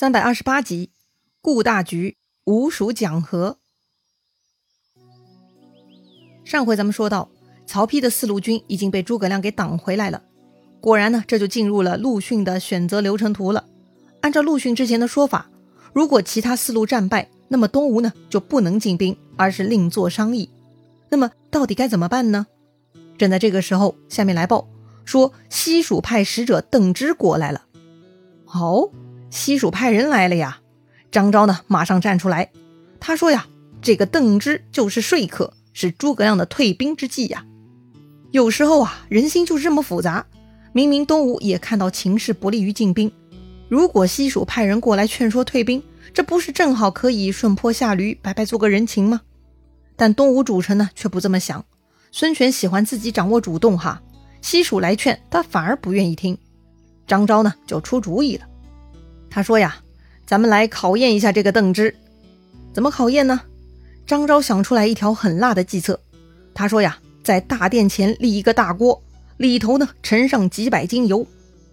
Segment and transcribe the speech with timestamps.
[0.00, 0.92] 三百二十八集，
[1.42, 3.58] 顾大局，吴蜀讲和。
[6.42, 7.28] 上回咱们说到，
[7.66, 10.22] 曹丕的四路军已经被诸葛亮给挡回来了。
[10.80, 13.66] 果然呢，这就进入了陆逊的选择流程图了。
[14.22, 15.50] 按照陆逊之前的说法，
[15.92, 20.48] 如果其他四路战败，那么东吴呢就不能进兵，而是另作商议。
[21.10, 22.46] 那么到底该怎么办呢？
[23.18, 24.66] 正在这个时候，下面来报
[25.04, 27.66] 说西蜀派使者邓芝过来了。
[28.46, 28.90] 哦。
[29.30, 30.60] 西蜀派人来了呀！
[31.10, 32.50] 张昭呢，马上站出来，
[32.98, 33.46] 他说呀
[33.80, 37.46] ：“这个邓芝就是说客，是诸葛亮的退兵之计呀。
[38.32, 40.26] 有时候啊，人心就是这么复杂。
[40.72, 43.10] 明明东吴也看到情势不利于进兵，
[43.68, 49.20] 如果西蜀派人过来劝说退兵，这不是正好可以顺坡下驴，白白做个人情吗？
[49.96, 51.64] 但东吴主臣呢，却不这么想。
[52.12, 54.02] 孙权喜欢自己掌握主动哈，
[54.42, 56.36] 西蜀来劝他反而不愿意听。
[57.06, 58.46] 张昭呢，就出主意了。”
[59.30, 59.76] 他说呀，
[60.26, 61.94] 咱们来考验一下这个邓芝，
[62.74, 63.40] 怎么考验呢？
[64.06, 66.00] 张昭想出来一条很辣的计策。
[66.52, 69.00] 他说呀，在大殿前立一个大锅，
[69.36, 71.24] 里头呢盛上几百斤油，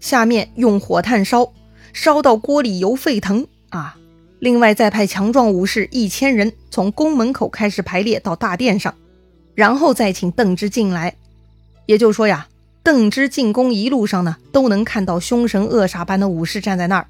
[0.00, 1.52] 下面用火炭烧，
[1.92, 3.96] 烧到锅里油沸腾啊。
[4.38, 8.94] 另外再派强壮武士一千人从宫门口开始排列到大殿上，
[9.54, 11.14] 然后再请邓芝进来。
[11.84, 12.48] 也就是说呀，
[12.82, 17.06] 邓芝进宫一路上呢，都能看到凶神恶煞般的武士站在那儿。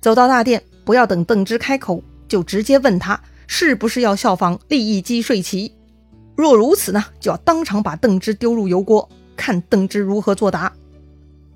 [0.00, 5.72] 走到大殿，不要等邓芝开口，就直接问他是不是要效仿利益击睡棋。
[6.36, 10.72] 若如此呢，就要当场把邓芝丢入油锅，看邓芝如何作答。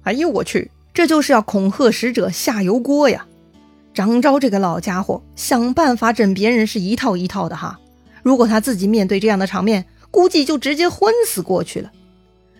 [0.02, 3.26] 哎呦我去，这就是要恐吓使者下油锅呀！
[3.94, 7.78] 张昭这个老家伙想办法整别人是一套一套的哈。
[8.22, 11.90] 如果他自己面对这样的场面，估计就直接昏死过去了。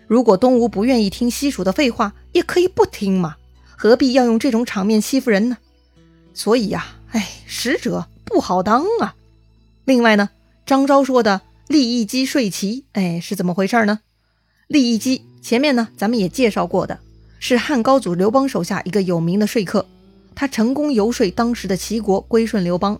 [0.07, 3.35] 如果东吴不愿意听西蜀的废话，也可以不听嘛，
[3.75, 5.57] 何必要用这种场面欺负人呢？
[6.35, 9.15] 所以呀，哎，使者不好当啊。
[9.85, 10.29] 另外呢，
[10.65, 14.01] 张昭说的利益姬睡齐，哎，是怎么回事呢？
[14.67, 16.99] 利益姬前面呢，咱们也介绍过的，
[17.39, 19.87] 是汉高祖刘邦手下一个有名的说客，
[20.35, 22.99] 他成功游说当时的齐国归顺刘邦，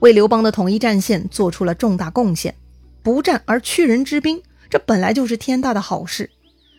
[0.00, 2.54] 为刘邦的统一战线做出了重大贡献。
[3.02, 6.30] 不战而屈人之兵，这本来就是天大的好事。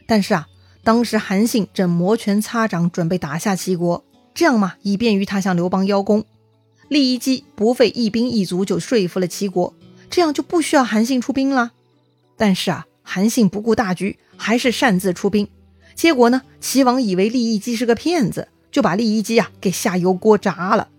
[0.05, 0.47] 但是啊，
[0.83, 4.03] 当时韩信正摩拳擦掌，准备打下齐国。
[4.33, 6.25] 这样嘛，以便于他向刘邦邀功。
[6.89, 9.73] 利益姬不费一兵一卒就说服了齐国，
[10.09, 11.71] 这样就不需要韩信出兵了。
[12.37, 15.47] 但是啊，韩信不顾大局，还是擅自出兵。
[15.95, 20.89] 结果呢，齐王以为利益姬是个骗子，就把利益姬啊给下油锅炸了。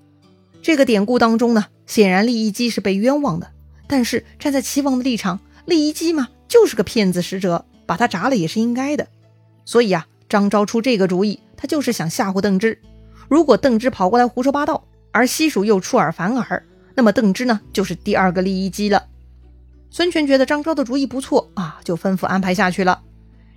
[0.63, 3.51] 这个典故当中呢，显然利益姬是被冤枉的。
[3.87, 9.09] 但是站在齐王的立场，利益姬嘛就是个骗子使者，把他炸了也是应该的。
[9.65, 12.79] 所以啊，张昭出这个主意，他就是想吓唬邓芝。
[13.29, 19.07] 如果邓芝跑过来胡说八道，而西蜀又出尔反尔，那么邓芝呢就是第二个利益机了。
[19.91, 23.03] 孙权觉得张昭的主意不错啊，就吩咐安排下去了。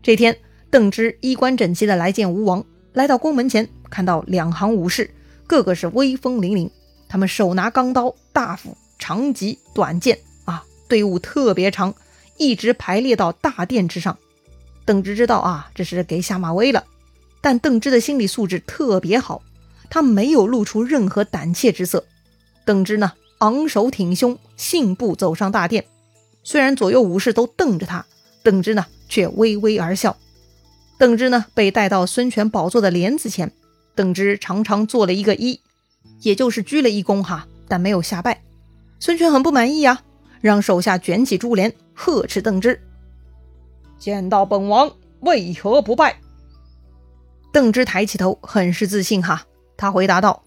[0.04, 0.38] 这天，
[0.70, 2.64] 邓芝衣冠整齐的来见吴王，
[2.94, 5.10] 来到宫门前，看到两行武士，
[5.48, 6.70] 个个是威风凛凛，
[7.10, 11.94] 他们手拿钢刀、大斧、长戟、短剑啊，队伍特别长，
[12.38, 14.16] 一直排列到大殿之上。
[14.86, 16.84] 邓芝知道啊，这是给下马威了，
[17.42, 19.42] 但邓芝的心理素质特别好。
[19.90, 22.06] 他没有露出任何胆怯之色，
[22.66, 25.86] 邓芝呢，昂首挺胸，信步走上大殿。
[26.44, 28.06] 虽然左右武士都瞪着他，
[28.44, 30.16] 邓芝呢却微微而笑。
[30.98, 33.52] 邓芝呢被带到孙权宝座的帘子前，
[33.96, 35.60] 邓芝长长做了一个揖，
[36.22, 38.42] 也就是鞠了一躬哈，但没有下拜。
[39.00, 40.02] 孙权很不满意呀，
[40.42, 42.82] 让手下卷起珠帘，呵斥邓芝
[44.00, 46.20] ：“见到本王为何不拜？”
[47.54, 49.46] 邓芝抬起头，很是自信哈。
[49.78, 50.44] 他回答道：“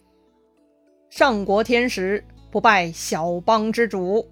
[1.09, 4.29] 上国天使不拜小邦之主。”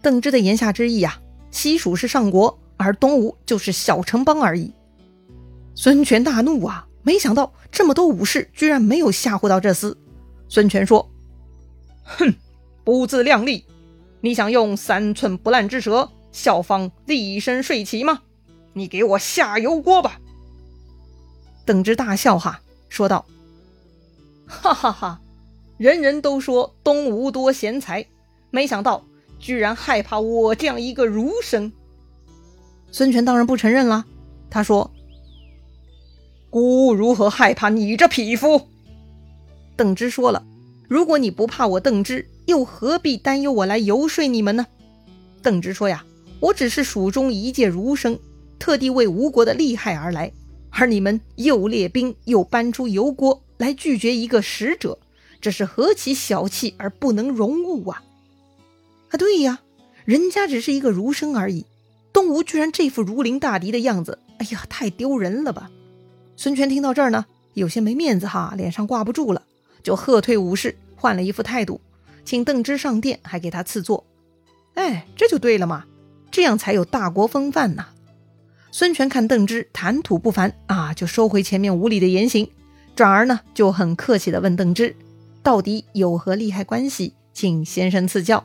[0.00, 1.20] 邓芝的言下之意啊，
[1.50, 4.72] 西蜀是上国，而东吴就是小城邦而已。
[5.74, 9.94] 孙权大怒啊，没想到这么多武士居然没有吓唬到这厮。
[10.48, 11.10] 孙权说
[12.04, 12.34] ：“哼，
[12.84, 13.64] 不自量力！
[14.20, 18.22] 你想用三寸不烂之舌效仿厉声睡旗吗？
[18.74, 20.20] 你给我下油锅吧！”
[21.66, 23.24] 邓芝大笑哈，说道。
[24.46, 25.20] 哈哈哈！
[25.78, 28.06] 人人都说东吴多贤才，
[28.50, 29.04] 没想到
[29.38, 31.72] 居然害怕我这样一个儒生。
[32.90, 34.04] 孙权当然不承认了，
[34.50, 34.92] 他说
[36.50, 38.68] ：“孤如何害怕你这匹夫？”
[39.74, 40.44] 邓芝说了
[40.86, 44.66] ：“如果你不怕我邓芝，又何必担忧我来游说你们呢？”
[45.42, 46.04] 邓芝说：“呀，
[46.38, 48.18] 我只是蜀中一介儒生，
[48.58, 50.30] 特地为吴国的利害而来，
[50.70, 54.98] 而你们又列兵又搬出油锅。”来拒绝一个使者，
[55.40, 58.02] 这是何其小气而不能容物啊！
[59.10, 59.60] 啊，对呀，
[60.04, 61.64] 人家只是一个儒生而已，
[62.12, 65.70] 东吴居然这副如临大敌的样子，哎呀，太丢人了吧！
[66.36, 67.24] 孙权听到这儿呢，
[67.54, 69.44] 有些没面子哈，脸上挂不住了，
[69.84, 71.80] 就喝退武士，换了一副态度，
[72.24, 74.04] 请邓芝上殿，还给他赐座。
[74.74, 75.84] 哎，这就对了嘛，
[76.32, 77.90] 这样才有大国风范呐！
[78.72, 82.50] 孙权看邓芝谈吐不凡啊，就收回前面无礼的言行，
[82.94, 84.94] 转而呢就很客气地问邓芝，
[85.42, 88.44] 到底有何利害关系，请先生赐教。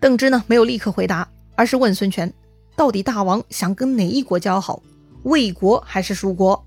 [0.00, 2.32] 邓芝呢没有立刻回答，而是问孙权，
[2.76, 4.82] 到底大王想跟哪一国交好，
[5.22, 6.64] 魏国还是蜀国？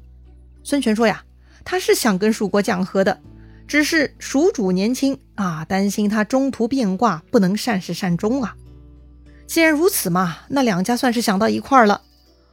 [0.63, 1.23] 孙权说呀，
[1.65, 3.19] 他是想跟蜀国讲和的，
[3.67, 8.55] 只是蜀主年轻啊，担心他中途变卦，不能善始善终啊。
[9.47, 12.01] 既然如此嘛，那两家算是想到一块儿了。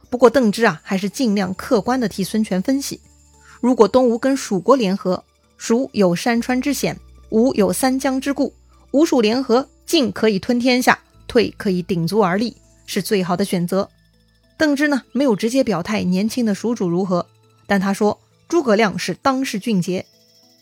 [0.09, 2.99] 不过邓芝啊，还是尽量客观的替孙权分析：
[3.59, 5.23] 如果东吴跟蜀国联合，
[5.57, 6.97] 蜀有山川之险，
[7.29, 8.53] 吴有三江之固，
[8.91, 13.89] 吴蜀联合，进可以吞天下，退可以鼎足而立，是最好的选择。
[14.57, 17.25] 邓芝呢，没有直接表态年轻的蜀主如何，
[17.67, 20.05] 但他说诸葛亮是当世俊杰，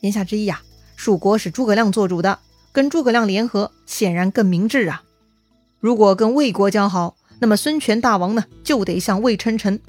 [0.02, 0.62] 言下之意啊，
[0.96, 2.40] 蜀国是诸葛亮做主的，
[2.72, 5.04] 跟诸葛亮联合显然更明智啊。
[5.80, 7.16] 如果跟魏国交好。
[7.40, 9.80] 那么孙权大王呢，就得向魏称臣，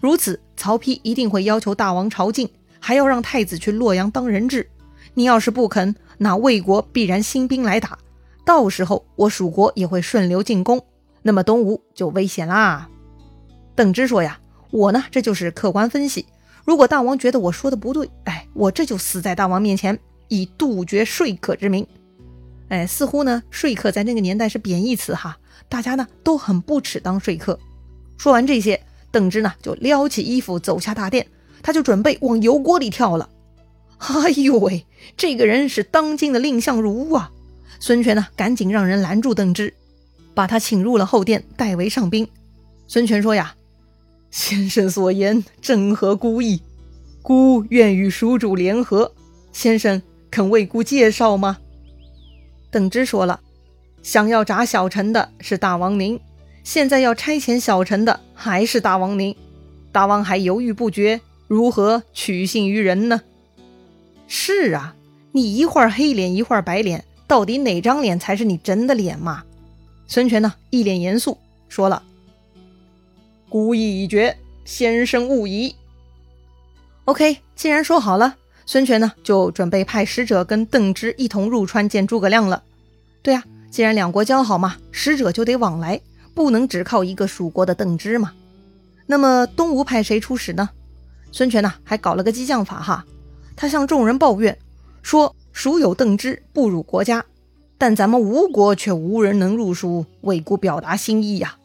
[0.00, 2.48] 如此曹丕一定会要求大王朝觐，
[2.80, 4.68] 还要让太子去洛阳当人质。
[5.14, 7.98] 你要是不肯，那魏国必然兴兵来打，
[8.44, 10.84] 到时候我蜀国也会顺流进攻，
[11.22, 12.88] 那么东吴就危险啦。
[13.74, 14.38] 邓芝说呀，
[14.70, 16.26] 我呢这就是客观分析，
[16.64, 19.98] 如果大王觉得我说的不对，哎，我这就死在大王面前，
[20.28, 21.86] 以杜绝说客之名。
[22.68, 25.38] 哎，似乎呢说客在那个年代是贬义词哈。
[25.68, 27.58] 大家呢都很不耻当说客。
[28.18, 28.80] 说完这些，
[29.16, 31.26] 邓芝呢就撩起衣服走下大殿，
[31.62, 33.30] 他就准备往油锅里跳了。
[33.96, 34.84] 哎呦喂，
[35.16, 37.30] 这个人是当今的蔺相如啊！
[37.80, 39.72] 孙权呢赶紧让人拦住邓芝，
[40.34, 42.28] 把他请入了后殿，代为上宾。
[42.86, 43.54] 孙权说呀
[44.30, 46.60] ：“先生所言正合孤意，
[47.22, 49.14] 孤愿与蜀主联合，
[49.50, 51.56] 先生肯为孤介绍吗？”
[52.70, 53.40] 邓芝说了。
[54.02, 56.20] 想要铡小臣的是大王您，
[56.66, 59.36] 现在要差遣小臣的还是大王您？
[59.92, 63.20] 大王还犹豫不决，如何取信于人呢？
[64.26, 64.96] 是啊，
[65.30, 69.44] 你一会儿黑脸一会儿白脸，到底哪张脸才是你真的脸嘛？
[70.08, 72.02] 孙权呢，一脸严肃说了
[73.48, 75.72] ：“孤意已决，先生勿疑。
[77.04, 78.34] ”OK，既然说好了，
[78.66, 82.64] 孙权呢就准备派使者跟邓芝一同入川见诸葛亮了。
[83.22, 83.44] 对呀。
[83.68, 86.00] 既然两国交好嘛，使者就得往来，
[86.36, 88.34] 不能只靠一个蜀国的邓芝嘛。
[89.06, 90.68] 那么东吴派谁出使呢？
[91.32, 93.06] 孙权呢还搞了个激将法哈，
[93.56, 94.58] 他向众人抱怨
[95.02, 97.24] 说：“蜀有邓芝，不辱国家，
[97.78, 101.56] 但咱们吴国却无人能入蜀，为国表达心意呀。”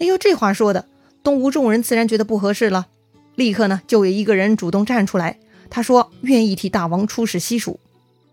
[0.00, 0.86] 哎呦，这话说的，
[1.22, 2.86] 东吴众人自然觉得不合适了，
[3.34, 5.38] 立刻呢就有一个人主动站出来，
[5.68, 7.78] 他说愿意替大王出使西蜀。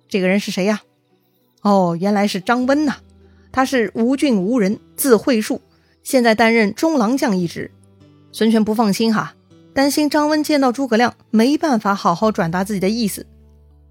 [0.07, 0.81] 这个人是谁呀？
[1.61, 2.97] 哦，原来是张温呐！
[3.51, 5.61] 他是吴郡吴人，字惠树，
[6.03, 7.71] 现在担任中郎将一职。
[8.31, 9.35] 孙权不放心哈，
[9.73, 13.25] 担心张温见到诸葛亮没办法好好转达自己的意思。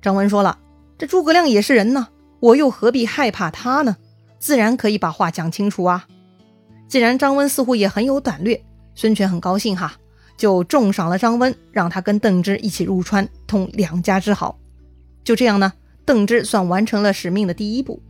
[0.01, 0.59] 张温说了
[0.97, 2.09] ：“这诸葛亮也是人呐，
[2.41, 3.97] 我又何必害怕他呢？
[4.39, 6.07] 自然可以把话讲清楚啊。”
[6.89, 8.63] 既然张温似乎也很有胆略，
[8.95, 9.95] 孙权很高兴哈，
[10.37, 14.59] 就重赏了张温，让他跟邓芝一起入川，通两家之好。
[15.23, 15.73] 就这样呢。
[16.07, 18.03] 邓芝算完成了使命的第一步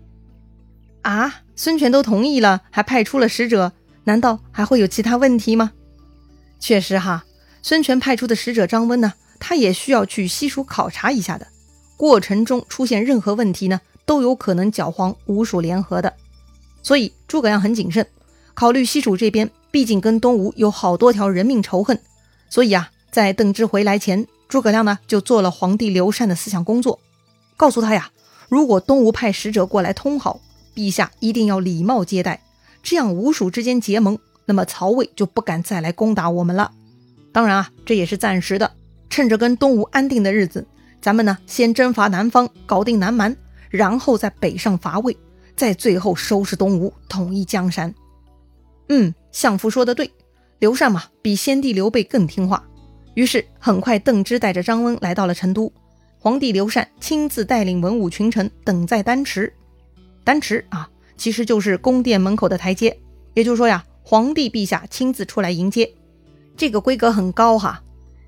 [1.03, 1.43] 啊！
[1.57, 3.73] 孙权都同意了，还派出了使者，
[4.05, 5.73] 难道还会有其他问题吗？
[6.59, 7.25] 确实哈，
[7.63, 11.47] 孙权派出的使者张温呢，他也需要去西蜀考察一下的。
[11.97, 16.15] 过程中出现任何问题呢，都有可能搅黄吴蜀联合的。
[16.83, 18.07] 所以诸葛亮很谨慎，
[18.55, 22.01] 考虑西蜀这边毕竟跟东吴有好多条人命仇恨，
[22.49, 26.99] 所以啊，在邓芝回来前，诸葛亮呢就做了皇帝刘禅的思想工作。
[27.59, 28.11] 告诉他呀，
[28.49, 30.41] 如果东吴派使者过来通好，
[30.75, 32.43] 陛下一定要礼貌接待，
[32.83, 36.73] 这样吴蜀之间结盟，那么曹魏就不敢再来攻打我们了。
[37.33, 38.73] 当然啊，这也是暂时的，
[39.09, 40.67] 趁着跟东吴安定的日子，
[41.01, 43.37] 咱们呢先征伐南方，搞定南蛮，
[43.69, 45.17] 然后再北上伐魏，
[45.55, 47.95] 再最后收拾东吴，统一江山。
[48.89, 50.11] 嗯，相父说的对，
[50.59, 52.65] 刘禅嘛比先帝刘备更听话。
[53.15, 55.73] 于是很快，邓芝带着张温来到了成都。
[56.19, 59.53] 皇帝刘禅亲自带领文武群臣等在丹池，
[60.25, 62.99] 丹池啊，其实就是宫殿门口的台阶。
[63.35, 65.93] 也就是说呀，皇帝陛下亲自出来迎接，
[66.57, 67.83] 这个规格很高哈。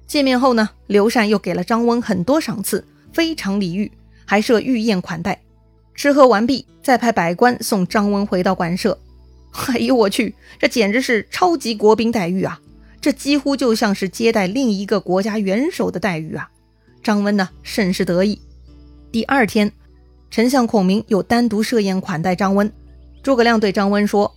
[0.06, 3.90] 见面后呢，刘禅又给了张温很多赏赐，非常礼遇，
[4.24, 5.42] 还还设御宴款待。
[5.94, 8.98] 吃喝完毕，再派百官送张温回到馆舍。
[9.68, 12.58] 哎呦我去，这简直是超级国宾待遇啊！
[12.98, 16.48] 这几乎就像是接待另一个国家元首的待遇啊！
[17.02, 18.40] 张温呢，甚是得意。
[19.10, 19.70] 第二天，
[20.32, 22.72] 丞相孔明又单独设宴款待张温。
[23.22, 24.34] 诸葛亮对张温说：“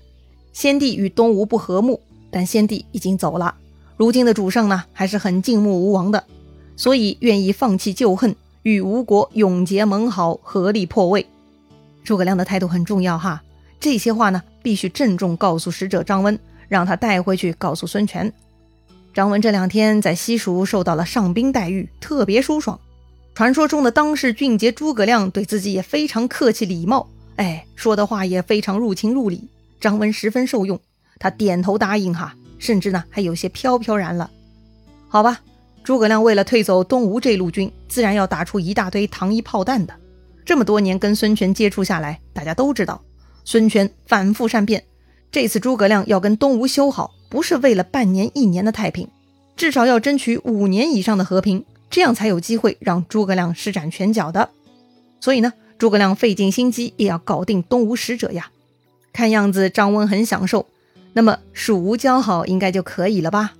[0.51, 3.55] 先帝与东吴不和睦，但先帝已经走了，
[3.95, 6.25] 如今的主上呢，还是很敬慕吴王的，
[6.75, 11.25] 所以愿意放弃旧恨，与吴国永结盟好，合力破魏。”
[12.03, 13.41] 诸葛亮的态度很重要哈，
[13.79, 16.37] 这些话呢必须郑重告诉使者张温，
[16.67, 18.29] 让他带回去告诉孙权。
[19.13, 22.77] 张温这两天在西蜀受到了上宾待遇，特别舒爽。
[23.35, 29.49] 传说中的当世俊杰诸葛亮对自己也非常客气礼貌，哎，说的话也非常入情入理。
[29.81, 30.79] 张温十分受用，
[31.19, 34.31] 他点头答应哈，甚至呢还有些飘飘然了。
[35.09, 35.41] 好吧，
[35.83, 39.93] 诸葛亮为了退走东吴这路军，自然要打出一大堆糖衣炮弹的。
[40.45, 43.01] 这么多年跟孙权接触下来，大家都知道，
[43.43, 44.81] 孙权反复善变。
[45.29, 49.09] 这次诸葛亮要跟东吴修好，不是为了半年一年的太平，
[49.57, 51.65] 至少要争取五年以上的和平，
[51.95, 54.49] 这样才有机会让诸葛亮施展拳脚的。
[55.21, 58.51] 所以呢，诸葛亮费尽心机也要搞定东吴使者呀。
[59.13, 60.67] 看样子张温很享受，
[61.13, 63.53] 那么蜀吴交好应该就可以了吧？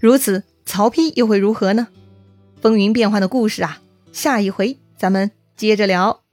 [0.00, 1.86] 如此，曹丕又会如何呢？
[2.60, 3.80] 风云变幻的故事啊，
[4.12, 6.25] 下一回咱们接着聊。